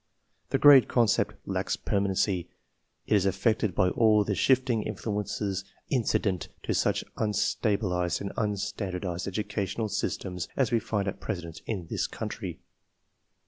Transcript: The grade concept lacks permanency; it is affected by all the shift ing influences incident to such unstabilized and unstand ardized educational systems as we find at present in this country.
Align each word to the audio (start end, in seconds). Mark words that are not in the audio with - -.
The 0.49 0.57
grade 0.57 0.87
concept 0.87 1.35
lacks 1.45 1.75
permanency; 1.77 2.49
it 3.05 3.13
is 3.13 3.27
affected 3.27 3.75
by 3.75 3.89
all 3.89 4.23
the 4.23 4.33
shift 4.33 4.67
ing 4.67 4.81
influences 4.81 5.63
incident 5.91 6.47
to 6.63 6.73
such 6.73 7.03
unstabilized 7.19 8.19
and 8.19 8.31
unstand 8.35 8.93
ardized 8.99 9.27
educational 9.27 9.89
systems 9.89 10.47
as 10.57 10.71
we 10.71 10.79
find 10.79 11.07
at 11.07 11.19
present 11.19 11.61
in 11.67 11.85
this 11.85 12.07
country. 12.07 12.61